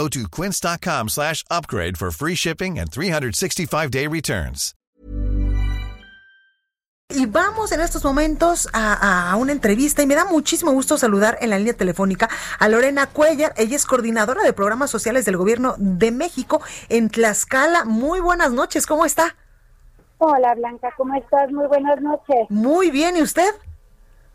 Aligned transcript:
Go 0.00 0.08
to 0.08 0.28
quince.com 0.30 1.08
slash 1.08 1.44
upgrade 1.50 1.98
for 1.98 2.10
free 2.10 2.34
shipping 2.34 2.78
and 2.78 2.90
365-day 2.90 4.06
returns. 4.06 4.74
Y 7.10 7.26
vamos 7.26 7.72
en 7.72 7.80
estos 7.80 8.02
momentos 8.04 8.68
a, 8.72 9.30
a, 9.30 9.36
una 9.36 9.52
entrevista 9.52 10.02
y 10.02 10.06
me 10.06 10.14
da 10.14 10.24
muchísimo 10.24 10.72
gusto 10.72 10.96
saludar 10.96 11.36
en 11.42 11.50
la 11.50 11.58
línea 11.58 11.74
telefónica 11.74 12.30
a 12.58 12.68
Lorena 12.68 13.08
Cuellar. 13.08 13.52
Ella 13.58 13.76
es 13.76 13.84
coordinadora 13.84 14.42
de 14.42 14.54
programas 14.54 14.90
sociales 14.90 15.26
del 15.26 15.36
Gobierno 15.36 15.74
de 15.76 16.12
México 16.12 16.62
en 16.88 17.10
Tlaxcala. 17.10 17.84
Muy 17.84 18.20
buenas 18.20 18.52
noches, 18.52 18.86
¿cómo 18.86 19.04
está? 19.04 19.36
Hola 20.16 20.54
Blanca, 20.54 20.94
¿cómo 20.96 21.14
estás? 21.14 21.50
Muy 21.50 21.66
buenas 21.66 22.00
noches. 22.00 22.46
Muy 22.48 22.90
bien, 22.90 23.18
¿y 23.18 23.22
usted? 23.22 23.50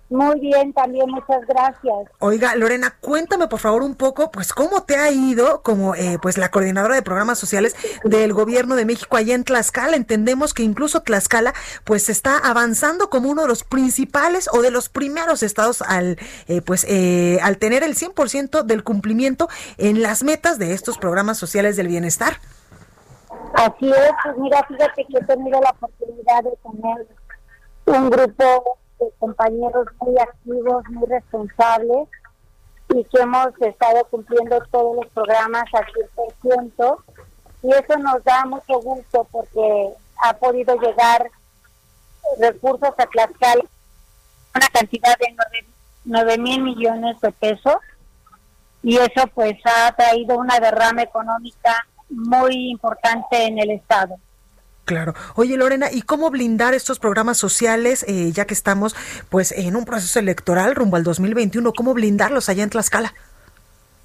Muy 0.09 0.39
bien, 0.39 0.71
también 0.71 1.09
muchas 1.09 1.41
gracias. 1.47 2.09
Oiga, 2.19 2.55
Lorena, 2.55 2.95
cuéntame 3.01 3.47
por 3.47 3.59
favor 3.59 3.81
un 3.81 3.95
poco, 3.95 4.29
pues 4.29 4.53
cómo 4.53 4.83
te 4.83 4.97
ha 4.97 5.09
ido 5.09 5.63
como 5.63 5.95
eh, 5.95 6.19
pues 6.21 6.37
la 6.37 6.51
coordinadora 6.51 6.93
de 6.93 7.01
programas 7.01 7.39
sociales 7.39 7.75
del 8.03 8.31
Gobierno 8.31 8.75
de 8.75 8.85
México 8.85 9.17
allá 9.17 9.33
en 9.33 9.43
Tlaxcala. 9.43 9.95
Entendemos 9.95 10.53
que 10.53 10.61
incluso 10.61 11.01
Tlaxcala 11.01 11.55
pues 11.85 12.09
está 12.09 12.37
avanzando 12.37 13.09
como 13.09 13.29
uno 13.29 13.41
de 13.41 13.47
los 13.47 13.63
principales 13.63 14.47
o 14.53 14.61
de 14.61 14.69
los 14.69 14.89
primeros 14.89 15.41
estados 15.41 15.81
al 15.81 16.19
eh, 16.47 16.61
pues 16.61 16.85
eh, 16.87 17.39
al 17.41 17.57
tener 17.57 17.81
el 17.81 17.95
100% 17.95 18.61
del 18.61 18.83
cumplimiento 18.83 19.49
en 19.77 20.03
las 20.03 20.23
metas 20.23 20.59
de 20.59 20.73
estos 20.73 20.99
programas 20.99 21.39
sociales 21.39 21.77
del 21.77 21.87
bienestar. 21.87 22.37
Así 23.55 23.89
es, 23.89 24.11
pues 24.23 24.37
mira, 24.37 24.63
fíjate 24.67 25.05
que 25.05 25.17
he 25.17 25.23
tenido 25.23 25.59
la 25.61 25.71
oportunidad 25.71 26.43
de 26.43 26.57
tener 26.61 27.07
un 27.85 28.09
grupo 28.09 28.77
compañeros 29.19 29.87
muy 29.99 30.17
activos, 30.19 30.83
muy 30.89 31.07
responsables 31.07 32.09
y 32.89 33.03
que 33.03 33.21
hemos 33.21 33.49
estado 33.61 34.05
cumpliendo 34.05 34.59
todos 34.71 34.95
los 34.97 35.07
programas 35.13 35.63
al 35.73 35.85
100% 36.45 36.97
y 37.63 37.71
eso 37.71 37.97
nos 37.97 38.23
da 38.23 38.45
mucho 38.45 38.79
gusto 38.79 39.27
porque 39.31 39.89
ha 40.23 40.33
podido 40.33 40.75
llegar 40.79 41.29
recursos 42.39 42.93
a 42.97 43.05
Tlaxcala, 43.05 43.63
una 44.55 44.67
cantidad 44.67 45.17
de 45.17 45.35
9 46.05 46.37
mil 46.37 46.61
millones 46.61 47.19
de 47.21 47.31
pesos 47.31 47.77
y 48.83 48.97
eso 48.97 49.25
pues 49.33 49.55
ha 49.65 49.91
traído 49.93 50.37
una 50.37 50.59
derrama 50.59 51.01
económica 51.01 51.75
muy 52.09 52.69
importante 52.69 53.45
en 53.45 53.57
el 53.59 53.71
Estado. 53.71 54.17
Claro. 54.85 55.15
Oye, 55.35 55.57
Lorena, 55.57 55.87
¿y 55.91 56.03
cómo 56.03 56.29
blindar 56.29 56.75
estos 56.75 56.99
programas 56.99 57.37
sociales, 57.37 58.05
eh, 58.07 58.31
ya 58.31 58.45
que 58.45 58.53
estamos 58.53 58.95
pues 59.29 59.51
en 59.51 59.75
un 59.75 59.83
proceso 59.83 60.19
electoral 60.19 60.75
rumbo 60.75 60.95
al 60.95 61.03
2021? 61.03 61.73
¿Cómo 61.73 61.93
blindarlos 61.95 62.49
allá 62.49 62.63
en 62.63 62.69
Tlaxcala? 62.69 63.13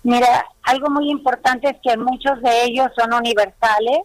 Mira, 0.03 0.47
algo 0.63 0.89
muy 0.91 1.11
importante 1.11 1.69
es 1.69 1.77
que 1.83 1.97
muchos 1.99 2.41
de 2.43 2.65
ellos 2.65 2.89
son 2.99 3.13
universales 3.13 4.01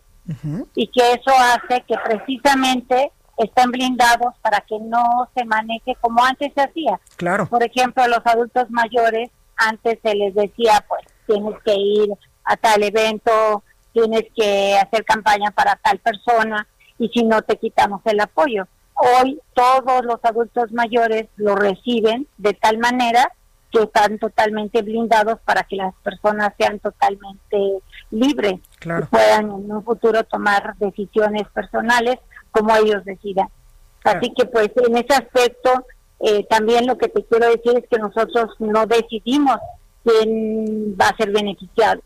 y 0.73 0.87
que 0.87 1.13
eso 1.13 1.31
hace 1.37 1.83
que 1.87 1.95
precisamente 2.03 3.11
estén 3.37 3.71
blindados 3.71 4.33
para 4.41 4.59
que 4.61 4.77
no 4.79 5.29
se 5.35 5.45
maneje 5.45 5.95
como 6.01 6.23
antes 6.23 6.51
se 6.53 6.61
hacía. 6.61 6.99
Claro. 7.15 7.47
Por 7.47 7.63
ejemplo, 7.63 8.03
a 8.03 8.07
los 8.07 8.25
adultos 8.25 8.69
mayores 8.69 9.29
antes 9.55 9.99
se 10.03 10.15
les 10.15 10.33
decía, 10.33 10.83
pues 10.87 11.05
tienes 11.27 11.55
que 11.63 11.75
ir 11.75 12.09
a 12.43 12.57
tal 12.57 12.83
evento, 12.83 13.63
tienes 13.95 14.25
que 14.35 14.77
hacer 14.77 15.05
campaña 15.05 15.51
para 15.51 15.77
tal 15.77 15.99
persona 15.99 16.67
y 16.99 17.07
si 17.09 17.23
no 17.23 17.41
te 17.41 17.55
quitamos 17.55 18.01
el 18.03 18.19
apoyo. 18.19 18.67
Hoy 18.93 19.39
todos 19.53 20.05
los 20.05 20.19
adultos 20.23 20.71
mayores 20.73 21.27
lo 21.37 21.55
reciben 21.55 22.27
de 22.37 22.53
tal 22.53 22.77
manera 22.77 23.31
que 23.71 23.83
están 23.83 24.19
totalmente 24.19 24.81
blindados 24.81 25.39
para 25.45 25.63
que 25.63 25.77
las 25.77 25.93
personas 26.03 26.53
sean 26.57 26.79
totalmente 26.79 27.79
libres 28.11 28.55
y 28.83 29.05
puedan 29.09 29.45
en 29.45 29.71
un 29.71 29.83
futuro 29.83 30.23
tomar 30.25 30.75
decisiones 30.77 31.47
personales 31.53 32.17
como 32.51 32.75
ellos 32.75 33.03
decidan. 33.05 33.47
Así 34.03 34.33
que 34.37 34.45
pues 34.45 34.71
en 34.75 34.97
ese 34.97 35.13
aspecto 35.13 35.85
eh, 36.19 36.45
también 36.49 36.85
lo 36.85 36.97
que 36.97 37.07
te 37.07 37.23
quiero 37.25 37.49
decir 37.49 37.77
es 37.77 37.89
que 37.89 37.97
nosotros 37.97 38.55
no 38.59 38.85
decidimos 38.85 39.57
quién 40.03 40.95
va 40.99 41.09
a 41.09 41.17
ser 41.17 41.31
beneficiado 41.31 42.01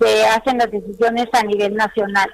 se 0.00 0.24
hacen 0.26 0.58
las 0.58 0.70
decisiones 0.70 1.26
a 1.32 1.42
nivel 1.42 1.74
nacional. 1.74 2.30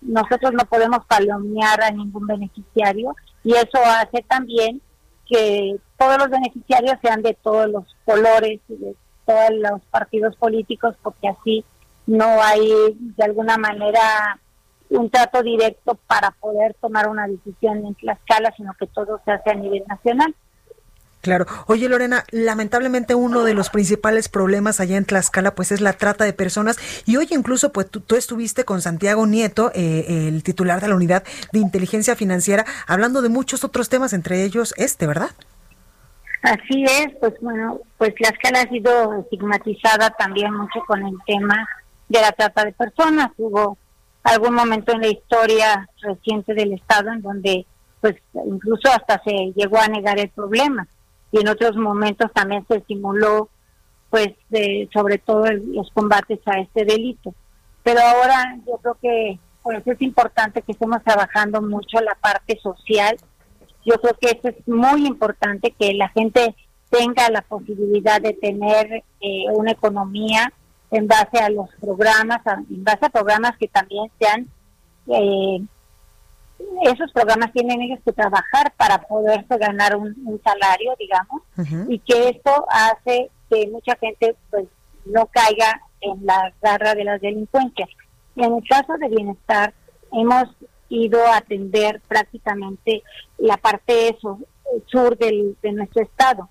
Nosotros 0.00 0.52
no 0.52 0.64
podemos 0.64 1.04
palomear 1.06 1.82
a 1.82 1.90
ningún 1.90 2.26
beneficiario 2.26 3.14
y 3.44 3.52
eso 3.52 3.78
hace 3.84 4.22
también 4.22 4.80
que 5.28 5.76
todos 5.98 6.18
los 6.18 6.30
beneficiarios 6.30 6.96
sean 7.02 7.22
de 7.22 7.34
todos 7.34 7.68
los 7.70 7.84
colores 8.04 8.60
y 8.68 8.76
de 8.76 8.96
todos 9.26 9.50
los 9.52 9.80
partidos 9.90 10.34
políticos 10.36 10.96
porque 11.02 11.28
así 11.28 11.64
no 12.06 12.42
hay 12.42 12.72
de 12.98 13.24
alguna 13.24 13.56
manera 13.58 14.40
un 14.88 15.08
trato 15.10 15.42
directo 15.42 15.98
para 16.06 16.32
poder 16.32 16.74
tomar 16.80 17.08
una 17.08 17.28
decisión 17.28 17.86
en 17.86 17.94
Tlaxcala, 17.94 18.52
sino 18.56 18.72
que 18.74 18.86
todo 18.88 19.20
se 19.24 19.30
hace 19.30 19.50
a 19.50 19.54
nivel 19.54 19.84
nacional. 19.86 20.34
Claro. 21.20 21.46
Oye, 21.66 21.88
Lorena, 21.88 22.24
lamentablemente 22.30 23.14
uno 23.14 23.44
de 23.44 23.52
los 23.52 23.68
principales 23.68 24.30
problemas 24.30 24.80
allá 24.80 24.96
en 24.96 25.04
Tlaxcala, 25.04 25.54
pues 25.54 25.70
es 25.70 25.82
la 25.82 25.92
trata 25.92 26.24
de 26.24 26.32
personas. 26.32 26.78
Y 27.04 27.16
hoy 27.16 27.28
incluso, 27.30 27.72
pues 27.72 27.90
tú, 27.90 28.16
estuviste 28.16 28.64
con 28.64 28.80
Santiago 28.80 29.26
Nieto, 29.26 29.70
eh, 29.74 30.28
el 30.28 30.42
titular 30.42 30.80
de 30.80 30.88
la 30.88 30.94
Unidad 30.94 31.24
de 31.52 31.58
Inteligencia 31.58 32.16
Financiera, 32.16 32.64
hablando 32.86 33.20
de 33.20 33.28
muchos 33.28 33.64
otros 33.64 33.90
temas, 33.90 34.14
entre 34.14 34.44
ellos 34.44 34.72
este, 34.78 35.06
¿verdad? 35.06 35.30
Así 36.42 36.84
es, 36.84 37.08
pues 37.20 37.34
bueno, 37.42 37.80
pues 37.98 38.14
Tlaxcala 38.14 38.62
ha 38.62 38.68
sido 38.68 39.20
estigmatizada 39.20 40.10
también 40.10 40.54
mucho 40.54 40.80
con 40.86 41.04
el 41.04 41.14
tema 41.26 41.68
de 42.08 42.20
la 42.20 42.32
trata 42.32 42.64
de 42.64 42.72
personas. 42.72 43.30
Hubo 43.36 43.76
algún 44.22 44.54
momento 44.54 44.92
en 44.92 45.02
la 45.02 45.08
historia 45.08 45.86
reciente 46.00 46.54
del 46.54 46.72
Estado 46.72 47.12
en 47.12 47.20
donde 47.20 47.66
pues 48.00 48.16
incluso 48.46 48.88
hasta 48.88 49.22
se 49.22 49.52
llegó 49.54 49.78
a 49.78 49.88
negar 49.88 50.18
el 50.18 50.30
problema 50.30 50.88
y 51.32 51.40
en 51.40 51.48
otros 51.48 51.76
momentos 51.76 52.32
también 52.32 52.64
se 52.68 52.80
simuló 52.82 53.48
pues 54.10 54.30
de, 54.48 54.88
sobre 54.92 55.18
todo 55.18 55.44
los 55.52 55.90
combates 55.92 56.40
a 56.46 56.58
este 56.58 56.84
delito. 56.84 57.32
Pero 57.82 58.00
ahora 58.00 58.58
yo 58.66 58.76
creo 58.78 58.96
que 59.00 59.38
pues 59.62 59.86
es 59.86 60.02
importante 60.02 60.62
que 60.62 60.72
estemos 60.72 61.02
trabajando 61.04 61.62
mucho 61.62 62.00
la 62.00 62.14
parte 62.16 62.58
social. 62.60 63.16
Yo 63.84 63.94
creo 64.00 64.14
que 64.20 64.38
eso 64.38 64.48
es 64.48 64.68
muy 64.68 65.06
importante 65.06 65.72
que 65.78 65.94
la 65.94 66.08
gente 66.08 66.54
tenga 66.90 67.30
la 67.30 67.42
posibilidad 67.42 68.20
de 68.20 68.32
tener 68.34 69.04
eh, 69.20 69.44
una 69.52 69.72
economía 69.72 70.52
en 70.90 71.06
base 71.06 71.38
a 71.38 71.50
los 71.50 71.68
programas, 71.80 72.40
en 72.68 72.82
base 72.82 73.06
a 73.06 73.10
programas 73.10 73.56
que 73.58 73.68
también 73.68 74.10
sean 74.18 74.48
eh, 75.06 75.62
esos 76.82 77.12
programas 77.12 77.52
tienen 77.52 77.80
ellos 77.82 78.00
que 78.04 78.12
trabajar 78.12 78.72
para 78.76 79.02
poderse 79.02 79.56
ganar 79.58 79.96
un, 79.96 80.40
salario, 80.42 80.94
digamos, 80.98 81.42
y 81.88 81.98
que 82.00 82.30
esto 82.30 82.66
hace 82.70 83.30
que 83.48 83.68
mucha 83.68 83.96
gente 83.96 84.34
pues 84.50 84.66
no 85.04 85.26
caiga 85.26 85.80
en 86.00 86.24
la 86.24 86.52
garra 86.62 86.94
de 86.94 87.04
las 87.04 87.20
delincuencias. 87.20 87.88
Y 88.36 88.44
en 88.44 88.54
el 88.54 88.68
caso 88.68 88.96
de 88.98 89.08
bienestar, 89.08 89.74
hemos 90.12 90.44
ido 90.88 91.24
a 91.26 91.38
atender 91.38 92.00
prácticamente 92.08 93.02
la 93.38 93.56
parte 93.56 94.16
sur, 94.20 94.38
sur 94.86 95.18
del, 95.18 95.56
de 95.62 95.72
nuestro 95.72 96.02
estado. 96.02 96.48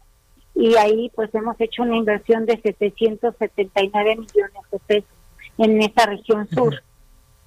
Y 0.55 0.75
ahí 0.75 1.11
pues 1.15 1.33
hemos 1.33 1.59
hecho 1.59 1.83
una 1.83 1.95
inversión 1.95 2.45
de 2.45 2.59
779 2.61 4.15
millones 4.17 4.63
de 4.71 4.79
pesos 4.79 5.09
en 5.57 5.81
esa 5.81 6.05
región 6.05 6.47
sur 6.49 6.81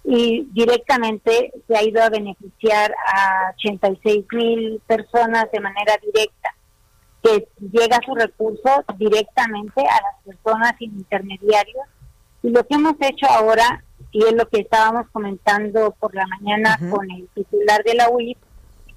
y 0.04 0.48
directamente 0.52 1.52
se 1.66 1.76
ha 1.76 1.82
ido 1.84 2.02
a 2.02 2.10
beneficiar 2.10 2.92
a 3.14 3.52
86 3.56 4.26
mil 4.32 4.82
personas 4.86 5.50
de 5.52 5.60
manera 5.60 5.94
directa, 6.02 6.50
que 7.22 7.48
llega 7.60 8.00
su 8.04 8.14
recurso 8.14 8.84
directamente 8.96 9.80
a 9.82 10.00
las 10.02 10.24
personas 10.24 10.74
sin 10.78 10.92
intermediarios. 10.92 11.86
Y 12.42 12.50
lo 12.50 12.66
que 12.66 12.74
hemos 12.74 12.96
hecho 13.00 13.26
ahora, 13.28 13.84
y 14.10 14.24
es 14.24 14.32
lo 14.32 14.48
que 14.48 14.60
estábamos 14.60 15.06
comentando 15.12 15.94
por 16.00 16.14
la 16.14 16.26
mañana 16.26 16.76
con 16.90 17.08
el 17.10 17.28
titular 17.34 17.84
de 17.84 17.94
la 17.94 18.10
UIP, 18.10 18.38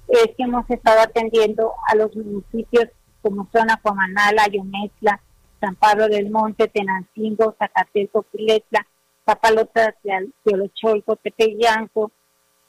es 0.08 0.26
que 0.36 0.42
hemos 0.42 0.68
estado 0.68 1.00
atendiendo 1.00 1.72
a 1.88 1.94
los 1.94 2.14
municipios 2.16 2.88
como 3.22 3.48
son 3.52 3.70
Acuamanal, 3.70 4.38
Ayonetla, 4.38 5.20
San 5.60 5.74
Pablo 5.76 6.08
del 6.08 6.30
Monte, 6.30 6.68
Tenancingo, 6.68 7.56
Zacateco, 7.58 8.22
Piletla, 8.22 8.86
Papalotas, 9.26 9.96
Teolocholco, 10.44 11.16
Tepeyanco, 11.16 12.12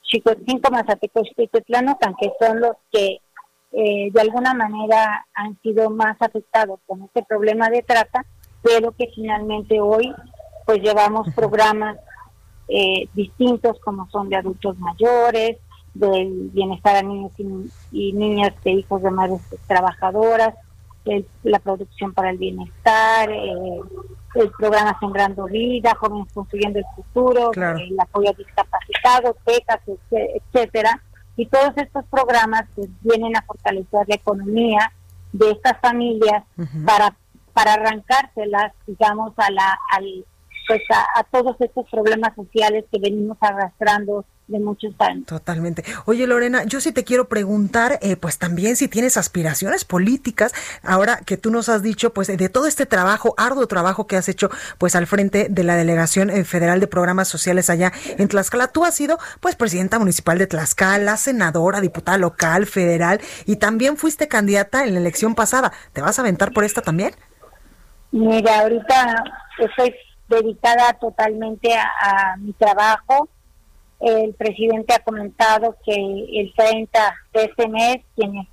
Chicotinco, 0.02 0.72
Mazateco 0.72 1.22
y 1.36 1.46
Tetlanocan, 1.46 2.16
que 2.20 2.32
son 2.40 2.60
los 2.60 2.72
que 2.90 3.20
eh, 3.70 4.10
de 4.12 4.20
alguna 4.20 4.54
manera 4.54 5.24
han 5.34 5.56
sido 5.62 5.88
más 5.88 6.16
afectados 6.20 6.80
con 6.84 7.04
este 7.04 7.22
problema 7.22 7.70
de 7.70 7.82
trata, 7.82 8.26
pero 8.60 8.90
que 8.90 9.06
finalmente 9.14 9.80
hoy 9.80 10.12
pues 10.66 10.80
llevamos 10.80 11.32
programas 11.32 11.96
eh, 12.66 13.08
distintos 13.14 13.78
como 13.78 14.10
son 14.10 14.28
de 14.28 14.36
adultos 14.36 14.76
mayores, 14.78 15.58
del 15.94 16.50
bienestar 16.52 16.96
a 16.96 17.02
niños 17.02 17.32
y, 17.92 18.12
niñas 18.12 18.52
de 18.64 18.72
hijos 18.72 19.00
de 19.00 19.10
madres 19.12 19.42
trabajadoras, 19.68 20.54
la 21.44 21.60
producción 21.60 22.12
para 22.12 22.30
el 22.30 22.38
bienestar, 22.38 23.30
eh, 23.30 23.80
el 24.34 24.50
programa 24.50 24.96
Sembrando 25.00 25.46
Vida, 25.46 25.94
Jóvenes 25.98 26.32
Construyendo 26.32 26.78
el 26.78 26.84
Futuro, 26.94 27.50
el 27.52 27.98
apoyo 28.00 28.30
a 28.30 28.32
discapacitados, 28.34 29.36
becas, 29.46 29.80
etcétera. 30.10 31.02
Y 31.36 31.46
todos 31.46 31.72
estos 31.76 32.04
programas 32.10 32.64
pues, 32.74 32.88
vienen 33.00 33.36
a 33.36 33.42
fortalecer 33.42 34.06
la 34.06 34.14
economía 34.14 34.92
de 35.32 35.50
estas 35.50 35.78
familias 35.80 36.42
para 36.84 37.14
para 37.58 37.72
arrancárselas, 37.72 38.72
digamos, 38.86 39.32
a 39.36 39.50
la, 39.50 39.76
al, 39.90 40.24
pues 40.68 40.80
a, 40.90 41.24
todos 41.24 41.56
estos 41.60 41.90
problemas 41.90 42.32
sociales 42.36 42.84
que 42.92 43.00
venimos 43.00 43.36
arrastrando 43.40 44.24
de 44.48 44.58
muchos 44.58 44.94
años. 44.98 45.26
Totalmente. 45.26 45.84
Oye, 46.06 46.26
Lorena, 46.26 46.64
yo 46.64 46.80
sí 46.80 46.92
te 46.92 47.04
quiero 47.04 47.28
preguntar, 47.28 47.98
eh, 48.02 48.16
pues 48.16 48.38
también 48.38 48.76
si 48.76 48.88
tienes 48.88 49.16
aspiraciones 49.16 49.84
políticas, 49.84 50.52
ahora 50.82 51.20
que 51.24 51.36
tú 51.36 51.50
nos 51.50 51.68
has 51.68 51.82
dicho, 51.82 52.12
pues 52.12 52.28
de 52.28 52.48
todo 52.48 52.66
este 52.66 52.86
trabajo, 52.86 53.34
arduo 53.36 53.66
trabajo 53.66 54.06
que 54.06 54.16
has 54.16 54.28
hecho, 54.28 54.50
pues 54.78 54.96
al 54.96 55.06
frente 55.06 55.48
de 55.48 55.64
la 55.64 55.76
Delegación 55.76 56.30
eh, 56.30 56.44
Federal 56.44 56.80
de 56.80 56.86
Programas 56.86 57.28
Sociales 57.28 57.70
allá 57.70 57.92
en 58.16 58.28
Tlaxcala. 58.28 58.68
Tú 58.68 58.84
has 58.84 58.94
sido, 58.94 59.18
pues, 59.40 59.54
presidenta 59.54 59.98
municipal 59.98 60.38
de 60.38 60.46
Tlaxcala, 60.46 61.16
senadora, 61.16 61.80
diputada 61.80 62.18
local, 62.18 62.66
federal, 62.66 63.20
y 63.44 63.56
también 63.56 63.96
fuiste 63.96 64.28
candidata 64.28 64.84
en 64.84 64.94
la 64.94 65.00
elección 65.00 65.34
pasada. 65.34 65.72
¿Te 65.92 66.00
vas 66.00 66.18
a 66.18 66.22
aventar 66.22 66.52
por 66.52 66.64
esta 66.64 66.82
también? 66.82 67.14
Mira, 68.10 68.60
ahorita 68.60 69.24
estoy 69.58 69.94
dedicada 70.28 70.92
totalmente 70.94 71.74
a, 71.74 72.36
mi 72.38 72.52
trabajo. 72.52 73.28
El 74.00 74.34
presidente 74.34 74.94
ha 74.94 75.00
comentado 75.00 75.76
que 75.84 75.94
el 75.94 76.52
30 76.54 77.14
de 77.32 77.44
este 77.44 77.68
mes 77.68 77.98
quienes 78.14 78.46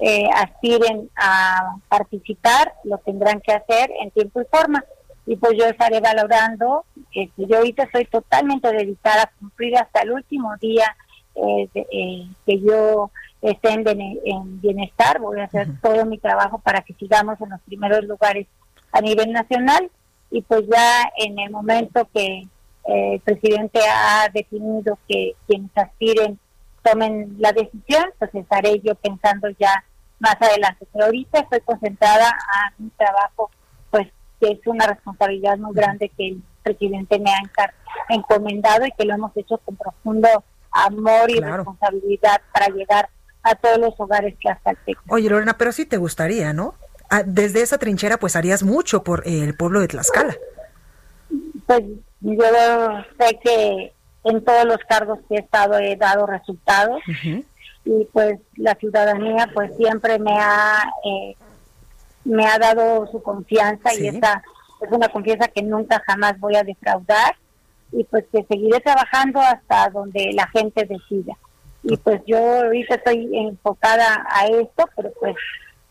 eh, 0.00 0.28
aspiren 0.34 1.08
a 1.16 1.76
participar 1.88 2.74
lo 2.82 2.98
tendrán 2.98 3.40
que 3.40 3.52
hacer 3.52 3.90
en 4.00 4.10
tiempo 4.10 4.40
y 4.40 4.44
forma. 4.46 4.84
Y 5.26 5.36
pues 5.36 5.54
yo 5.56 5.64
estaré 5.64 6.00
valorando, 6.00 6.84
que 7.10 7.30
yo 7.36 7.58
ahorita 7.58 7.84
estoy 7.84 8.04
totalmente 8.04 8.70
dedicada 8.70 9.22
a 9.22 9.30
cumplir 9.38 9.76
hasta 9.78 10.02
el 10.02 10.12
último 10.12 10.54
día 10.60 10.94
eh, 11.34 11.68
eh, 11.74 12.28
que 12.46 12.60
yo 12.60 13.10
esté 13.40 13.70
en, 13.70 13.84
en, 13.88 14.60
bienestar. 14.60 15.20
Voy 15.20 15.40
a 15.40 15.44
hacer 15.44 15.68
todo 15.80 16.04
mi 16.04 16.18
trabajo 16.18 16.58
para 16.58 16.82
que 16.82 16.94
sigamos 16.94 17.40
en 17.40 17.50
los 17.50 17.60
primeros 17.62 18.04
lugares 18.04 18.46
a 18.92 19.00
nivel 19.00 19.32
nacional 19.32 19.90
y 20.30 20.42
pues 20.42 20.62
ya 20.68 21.10
en 21.18 21.38
el 21.38 21.50
momento 21.50 22.08
que 22.12 22.26
eh, 22.26 22.48
el 22.86 23.20
presidente 23.20 23.80
ha 23.88 24.28
definido 24.32 24.98
que 25.08 25.34
quienes 25.46 25.70
aspiren 25.76 26.38
tomen 26.82 27.36
la 27.38 27.52
decisión, 27.52 28.04
pues 28.18 28.34
estaré 28.34 28.80
yo 28.80 28.94
pensando 28.94 29.48
ya 29.58 29.84
más 30.18 30.36
adelante. 30.40 30.86
Pero 30.92 31.06
ahorita 31.06 31.40
estoy 31.40 31.60
concentrada 31.60 32.28
a 32.28 32.72
mi 32.78 32.90
trabajo, 32.90 33.50
pues 33.90 34.08
que 34.40 34.52
es 34.52 34.66
una 34.66 34.86
responsabilidad 34.86 35.56
muy 35.58 35.74
grande 35.74 36.10
que 36.16 36.28
el 36.28 36.42
presidente 36.62 37.18
me 37.18 37.30
ha 37.30 37.40
encomendado 38.10 38.86
y 38.86 38.92
que 38.92 39.04
lo 39.04 39.14
hemos 39.14 39.36
hecho 39.36 39.58
con 39.58 39.76
profundo 39.76 40.28
amor 40.70 41.30
y 41.30 41.40
responsabilidad 41.40 42.40
para 42.52 42.66
llegar 42.68 43.08
a 43.42 43.54
todos 43.54 43.78
los 43.78 43.94
hogares 43.98 44.34
que 44.40 44.48
hasta 44.48 44.70
el 44.70 44.96
Oye, 45.08 45.30
Lorena, 45.30 45.56
pero 45.56 45.72
sí 45.72 45.86
te 45.86 45.98
gustaría, 45.98 46.52
¿no? 46.52 46.74
Ah, 47.10 47.22
desde 47.24 47.62
esa 47.62 47.78
trinchera 47.78 48.18
pues 48.18 48.34
harías 48.34 48.62
mucho 48.62 49.04
por 49.04 49.22
el 49.26 49.54
pueblo 49.56 49.80
de 49.80 49.88
Tlaxcala. 49.88 50.34
Pues 51.66 51.82
yo 52.20 52.44
sé 53.18 53.38
que 53.42 53.92
en 54.24 54.44
todos 54.44 54.64
los 54.64 54.78
cargos 54.88 55.18
que 55.28 55.36
he 55.36 55.40
estado 55.40 55.78
he 55.78 55.96
dado 55.96 56.26
resultados 56.26 57.00
y 57.84 58.04
pues 58.12 58.40
la 58.56 58.74
ciudadanía 58.74 59.50
pues 59.52 59.76
siempre 59.76 60.18
me 60.18 60.32
ha 60.32 60.84
eh, 61.04 61.36
me 62.24 62.46
ha 62.46 62.58
dado 62.58 63.06
su 63.08 63.22
confianza 63.22 63.94
y 63.94 64.08
esta 64.08 64.42
es 64.80 64.90
una 64.90 65.08
confianza 65.08 65.48
que 65.48 65.62
nunca 65.62 66.02
jamás 66.06 66.40
voy 66.40 66.56
a 66.56 66.64
defraudar 66.64 67.36
y 67.92 68.04
pues 68.04 68.24
que 68.32 68.44
seguiré 68.44 68.80
trabajando 68.80 69.40
hasta 69.40 69.90
donde 69.90 70.32
la 70.32 70.48
gente 70.48 70.84
decida. 70.84 71.34
Y 71.82 71.96
pues 71.98 72.22
yo 72.26 72.38
ahorita 72.38 72.94
estoy 72.94 73.28
enfocada 73.36 74.26
a 74.30 74.46
esto 74.46 74.88
pero 74.96 75.12
pues 75.20 75.36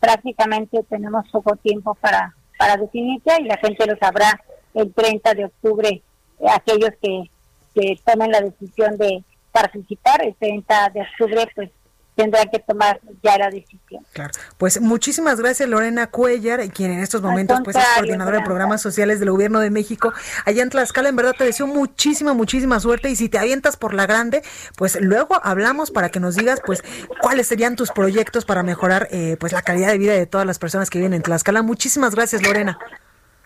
prácticamente 0.00 0.82
tenemos 0.88 1.24
poco 1.30 1.54
tiempo 1.56 1.94
para, 1.94 2.34
para 2.58 2.76
definirse 2.76 3.30
y 3.40 3.44
la 3.44 3.56
gente 3.58 3.86
lo 3.86 3.96
sabrá 3.96 4.40
el 4.74 4.92
30 4.92 5.34
de 5.34 5.44
octubre, 5.46 5.88
eh, 5.88 6.46
aquellos 6.52 6.90
que, 7.00 7.30
que 7.74 7.98
tomen 8.04 8.30
la 8.30 8.40
decisión 8.40 8.96
de 8.98 9.24
participar, 9.52 10.24
el 10.24 10.34
30 10.34 10.90
de 10.90 11.00
octubre 11.00 11.48
pues 11.54 11.70
tendrá 12.14 12.46
que 12.46 12.58
tomar 12.60 13.00
ya 13.22 13.38
la 13.38 13.50
decisión. 13.50 14.04
Claro. 14.12 14.30
Pues 14.56 14.80
muchísimas 14.80 15.40
gracias 15.40 15.68
Lorena 15.68 16.06
Cuellar, 16.08 16.60
quien 16.70 16.92
en 16.92 17.00
estos 17.00 17.22
momentos 17.22 17.60
pues 17.64 17.76
es 17.76 17.84
coordinadora 17.96 18.38
de 18.38 18.44
programas 18.44 18.82
sociales 18.82 19.20
del 19.20 19.30
Gobierno 19.30 19.60
de 19.60 19.70
México. 19.70 20.12
Allá 20.44 20.62
en 20.62 20.70
Tlaxcala, 20.70 21.08
en 21.08 21.16
verdad 21.16 21.34
te 21.36 21.44
deseo 21.44 21.66
muchísima, 21.66 22.32
muchísima 22.32 22.78
suerte 22.80 23.10
y 23.10 23.16
si 23.16 23.28
te 23.28 23.38
avientas 23.38 23.76
por 23.76 23.94
la 23.94 24.06
grande, 24.06 24.42
pues 24.76 24.98
luego 25.00 25.40
hablamos 25.42 25.90
para 25.90 26.10
que 26.10 26.20
nos 26.20 26.36
digas 26.36 26.60
pues 26.64 26.84
cuáles 27.20 27.48
serían 27.48 27.76
tus 27.76 27.90
proyectos 27.90 28.44
para 28.44 28.62
mejorar 28.62 29.08
eh, 29.10 29.36
pues 29.38 29.52
la 29.52 29.62
calidad 29.62 29.88
de 29.88 29.98
vida 29.98 30.12
de 30.12 30.26
todas 30.26 30.46
las 30.46 30.58
personas 30.58 30.90
que 30.90 30.98
viven 30.98 31.14
en 31.14 31.22
Tlaxcala. 31.22 31.62
Muchísimas 31.62 32.14
gracias 32.14 32.42
Lorena. 32.42 32.78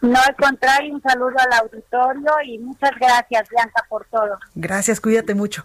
No, 0.00 0.18
al 0.18 0.36
contrario, 0.36 0.94
un 0.94 1.02
saludo 1.02 1.34
al 1.38 1.60
auditorio 1.60 2.32
y 2.44 2.58
muchas 2.58 2.92
gracias 2.98 3.48
Bianca 3.48 3.84
por 3.88 4.06
todo. 4.06 4.38
Gracias, 4.54 5.00
cuídate 5.00 5.34
mucho. 5.34 5.64